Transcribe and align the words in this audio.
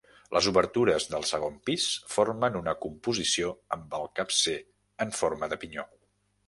Les 0.35 0.45
obertures 0.51 1.05
del 1.11 1.27
segon 1.31 1.59
pis 1.69 1.85
formen 2.15 2.57
una 2.63 2.73
composició 2.87 3.53
amb 3.79 3.95
el 4.01 4.11
capcer 4.23 4.59
en 5.09 5.19
forma 5.23 5.55
de 5.55 5.63
pinyó. 5.65 5.89